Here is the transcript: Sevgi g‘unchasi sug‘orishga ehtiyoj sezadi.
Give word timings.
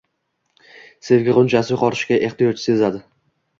Sevgi 1.09 1.35
g‘unchasi 1.37 1.71
sug‘orishga 1.73 2.19
ehtiyoj 2.31 2.59
sezadi. 2.65 3.07